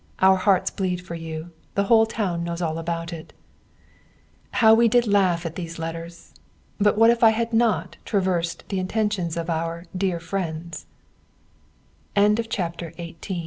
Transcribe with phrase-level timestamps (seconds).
[0.19, 1.51] Our hearts bleed for you.
[1.75, 3.33] The whole town knows all about it."
[4.49, 6.33] How we did laugh at these letters!
[6.79, 10.17] But what if I had not traversed the intentions of our _dear